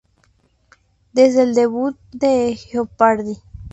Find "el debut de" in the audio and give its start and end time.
1.43-2.55